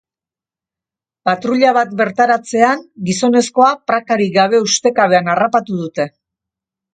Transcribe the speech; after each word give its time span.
Patruila 1.27 1.73
bat 1.77 1.91
bertaratzean, 1.99 2.81
gizonezkoa 3.09 3.69
prakarik 3.91 4.33
gabe 4.39 4.63
ustekabean 4.71 5.31
harrapatu 5.37 5.79
dute. 5.85 6.09